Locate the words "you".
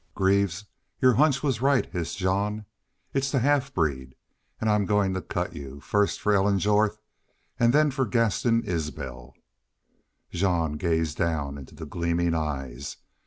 5.55-5.79